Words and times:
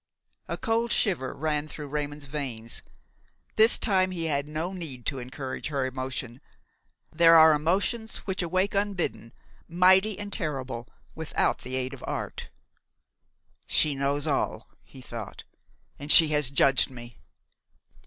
A 0.47 0.57
cold 0.57 0.91
shiver 0.91 1.35
ran 1.35 1.67
through 1.67 1.89
Raymon's 1.89 2.25
veins. 2.25 2.81
This 3.55 3.77
time 3.77 4.09
he 4.09 4.25
had 4.25 4.47
no 4.47 4.73
need 4.73 5.05
to 5.05 5.19
encourage 5.19 5.67
her 5.67 5.85
emotion; 5.85 6.41
there 7.11 7.35
are 7.35 7.53
emotions 7.53 8.17
which 8.25 8.41
awake 8.41 8.73
unbidden, 8.73 9.31
mighty 9.67 10.17
and 10.17 10.33
terrible, 10.33 10.87
without 11.13 11.59
the 11.59 11.75
aid 11.75 11.93
of 11.93 12.03
art. 12.07 12.49
"She 13.67 13.93
knows 13.93 14.25
all," 14.25 14.67
he 14.83 15.01
thought, 15.01 15.43
"and 15.99 16.11
she 16.11 16.29
has 16.29 16.49
judged 16.49 16.89
me." 16.89 17.19